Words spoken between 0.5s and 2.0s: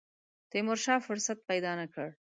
تیمورشاه فرصت پیدا نه